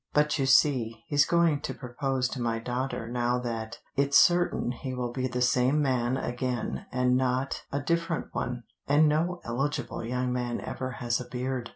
But 0.13 0.39
you 0.39 0.47
see, 0.47 1.03
he's 1.05 1.27
going 1.27 1.61
to 1.61 1.75
propose 1.75 2.27
to 2.29 2.41
my 2.41 2.57
daughter 2.57 3.07
now 3.07 3.37
that 3.41 3.77
it's 3.95 4.17
certain 4.17 4.71
he 4.71 4.95
will 4.95 5.11
be 5.11 5.27
the 5.27 5.43
same 5.43 5.79
man 5.79 6.17
again 6.17 6.87
and 6.91 7.15
not 7.15 7.61
a 7.71 7.81
different 7.81 8.33
one, 8.33 8.63
and 8.87 9.07
no 9.07 9.41
eligible 9.45 10.03
young 10.03 10.33
man 10.33 10.59
ever 10.59 10.93
has 10.93 11.21
a 11.21 11.25
beard. 11.29 11.69